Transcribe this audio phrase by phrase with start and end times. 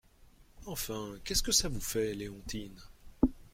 [0.65, 2.75] Enfin, qu’est-ce que ça vous fait, Léontine?